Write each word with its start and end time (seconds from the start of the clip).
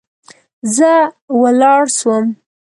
زه 0.75 0.91
ولاړ 1.41 1.83
سوم. 1.99 2.25